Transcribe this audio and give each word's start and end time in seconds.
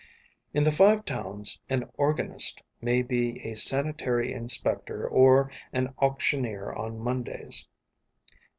In 0.51 0.63
the 0.63 0.71
Five 0.71 1.05
Towns 1.05 1.59
an 1.69 1.87
organist 1.95 2.63
may 2.81 3.03
be 3.03 3.39
a 3.41 3.53
sanitary 3.53 4.33
inspector 4.33 5.07
or 5.07 5.51
an 5.71 5.93
auctioneer 5.99 6.71
on 6.71 6.97
Mondays. 6.97 7.67